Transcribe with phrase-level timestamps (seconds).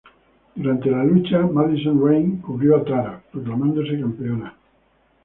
[0.55, 4.51] Durante la lucha, Madison Rayne cubrió a Tara, proclamándose campeona.